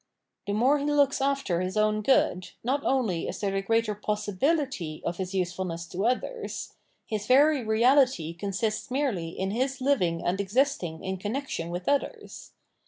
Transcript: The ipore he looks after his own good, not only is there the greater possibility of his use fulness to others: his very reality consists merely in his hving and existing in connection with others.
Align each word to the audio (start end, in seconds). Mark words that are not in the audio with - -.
The 0.47 0.53
ipore 0.53 0.79
he 0.79 0.85
looks 0.91 1.21
after 1.21 1.61
his 1.61 1.77
own 1.77 2.01
good, 2.01 2.49
not 2.63 2.83
only 2.83 3.27
is 3.27 3.39
there 3.39 3.51
the 3.51 3.61
greater 3.61 3.93
possibility 3.93 4.99
of 5.05 5.17
his 5.17 5.35
use 5.35 5.53
fulness 5.53 5.85
to 5.89 6.07
others: 6.07 6.73
his 7.05 7.27
very 7.27 7.63
reality 7.63 8.33
consists 8.33 8.89
merely 8.89 9.29
in 9.29 9.51
his 9.51 9.77
hving 9.77 10.23
and 10.25 10.41
existing 10.41 11.03
in 11.03 11.17
connection 11.17 11.69
with 11.69 11.87
others. 11.87 12.53